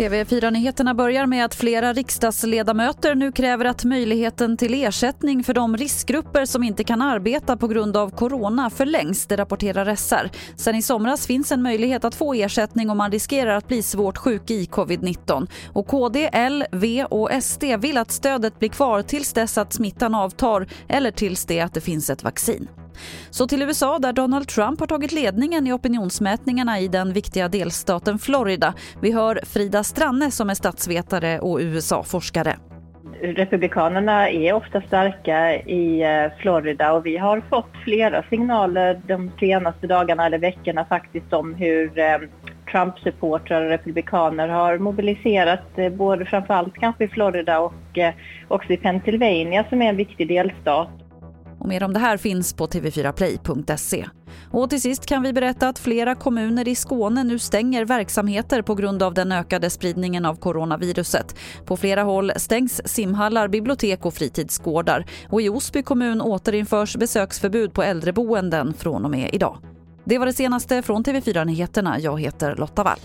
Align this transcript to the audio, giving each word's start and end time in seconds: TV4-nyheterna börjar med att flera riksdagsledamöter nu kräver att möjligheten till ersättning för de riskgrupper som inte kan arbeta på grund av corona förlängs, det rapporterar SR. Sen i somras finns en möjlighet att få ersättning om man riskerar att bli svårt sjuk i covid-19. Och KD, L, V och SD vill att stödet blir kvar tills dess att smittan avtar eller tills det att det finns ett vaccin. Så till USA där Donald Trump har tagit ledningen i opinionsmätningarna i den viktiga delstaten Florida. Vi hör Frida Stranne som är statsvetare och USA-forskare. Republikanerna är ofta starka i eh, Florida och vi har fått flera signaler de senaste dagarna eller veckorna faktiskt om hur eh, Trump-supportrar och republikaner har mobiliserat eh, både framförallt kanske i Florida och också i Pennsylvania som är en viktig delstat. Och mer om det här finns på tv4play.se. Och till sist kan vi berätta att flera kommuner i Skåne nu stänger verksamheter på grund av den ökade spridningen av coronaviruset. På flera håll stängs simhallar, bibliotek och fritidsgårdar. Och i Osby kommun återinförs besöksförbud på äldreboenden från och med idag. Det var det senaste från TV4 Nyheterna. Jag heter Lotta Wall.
TV4-nyheterna 0.00 0.94
börjar 0.94 1.26
med 1.26 1.44
att 1.44 1.54
flera 1.54 1.92
riksdagsledamöter 1.92 3.14
nu 3.14 3.32
kräver 3.32 3.64
att 3.64 3.84
möjligheten 3.84 4.56
till 4.56 4.74
ersättning 4.74 5.44
för 5.44 5.54
de 5.54 5.76
riskgrupper 5.76 6.44
som 6.44 6.62
inte 6.62 6.84
kan 6.84 7.02
arbeta 7.02 7.56
på 7.56 7.68
grund 7.68 7.96
av 7.96 8.10
corona 8.10 8.70
förlängs, 8.70 9.26
det 9.26 9.36
rapporterar 9.36 9.94
SR. 9.94 10.30
Sen 10.56 10.74
i 10.74 10.82
somras 10.82 11.26
finns 11.26 11.52
en 11.52 11.62
möjlighet 11.62 12.04
att 12.04 12.14
få 12.14 12.34
ersättning 12.34 12.90
om 12.90 12.98
man 12.98 13.12
riskerar 13.12 13.56
att 13.56 13.68
bli 13.68 13.82
svårt 13.82 14.18
sjuk 14.18 14.50
i 14.50 14.64
covid-19. 14.64 15.48
Och 15.72 15.86
KD, 15.86 16.30
L, 16.32 16.64
V 16.72 17.04
och 17.04 17.30
SD 17.42 17.64
vill 17.78 17.98
att 17.98 18.10
stödet 18.10 18.58
blir 18.58 18.68
kvar 18.68 19.02
tills 19.02 19.32
dess 19.32 19.58
att 19.58 19.72
smittan 19.72 20.14
avtar 20.14 20.66
eller 20.88 21.10
tills 21.10 21.44
det 21.44 21.60
att 21.60 21.74
det 21.74 21.80
finns 21.80 22.10
ett 22.10 22.24
vaccin. 22.24 22.68
Så 23.30 23.46
till 23.46 23.62
USA 23.62 23.98
där 23.98 24.12
Donald 24.12 24.48
Trump 24.48 24.80
har 24.80 24.86
tagit 24.86 25.12
ledningen 25.12 25.66
i 25.66 25.72
opinionsmätningarna 25.72 26.80
i 26.80 26.88
den 26.88 27.12
viktiga 27.12 27.48
delstaten 27.48 28.18
Florida. 28.18 28.74
Vi 29.02 29.12
hör 29.12 29.40
Frida 29.46 29.84
Stranne 29.84 30.30
som 30.30 30.50
är 30.50 30.54
statsvetare 30.54 31.40
och 31.40 31.58
USA-forskare. 31.58 32.56
Republikanerna 33.22 34.30
är 34.30 34.52
ofta 34.52 34.80
starka 34.80 35.54
i 35.54 36.02
eh, 36.02 36.38
Florida 36.38 36.92
och 36.92 37.06
vi 37.06 37.16
har 37.16 37.42
fått 37.50 37.70
flera 37.84 38.22
signaler 38.30 39.00
de 39.06 39.30
senaste 39.40 39.86
dagarna 39.86 40.26
eller 40.26 40.38
veckorna 40.38 40.84
faktiskt 40.84 41.32
om 41.32 41.54
hur 41.54 41.98
eh, 41.98 42.18
Trump-supportrar 42.72 43.64
och 43.64 43.70
republikaner 43.70 44.48
har 44.48 44.78
mobiliserat 44.78 45.78
eh, 45.78 45.92
både 45.92 46.24
framförallt 46.24 46.74
kanske 46.74 47.04
i 47.04 47.08
Florida 47.08 47.60
och 47.60 47.98
också 48.48 48.72
i 48.72 48.76
Pennsylvania 48.76 49.64
som 49.68 49.82
är 49.82 49.88
en 49.88 49.96
viktig 49.96 50.28
delstat. 50.28 50.99
Och 51.60 51.68
mer 51.68 51.82
om 51.82 51.92
det 51.92 51.98
här 52.00 52.16
finns 52.16 52.52
på 52.52 52.66
tv4play.se. 52.66 54.06
Och 54.50 54.70
till 54.70 54.80
sist 54.80 55.06
kan 55.06 55.22
vi 55.22 55.32
berätta 55.32 55.68
att 55.68 55.78
flera 55.78 56.14
kommuner 56.14 56.68
i 56.68 56.74
Skåne 56.74 57.24
nu 57.24 57.38
stänger 57.38 57.84
verksamheter 57.84 58.62
på 58.62 58.74
grund 58.74 59.02
av 59.02 59.14
den 59.14 59.32
ökade 59.32 59.70
spridningen 59.70 60.24
av 60.24 60.34
coronaviruset. 60.34 61.36
På 61.64 61.76
flera 61.76 62.02
håll 62.02 62.32
stängs 62.36 62.80
simhallar, 62.84 63.48
bibliotek 63.48 64.06
och 64.06 64.14
fritidsgårdar. 64.14 65.06
Och 65.28 65.42
i 65.42 65.48
Osby 65.48 65.82
kommun 65.82 66.20
återinförs 66.20 66.96
besöksförbud 66.96 67.72
på 67.72 67.82
äldreboenden 67.82 68.74
från 68.74 69.04
och 69.04 69.10
med 69.10 69.30
idag. 69.34 69.58
Det 70.04 70.18
var 70.18 70.26
det 70.26 70.32
senaste 70.32 70.82
från 70.82 71.04
TV4 71.04 71.44
Nyheterna. 71.44 71.98
Jag 71.98 72.20
heter 72.20 72.56
Lotta 72.56 72.82
Wall. 72.82 72.98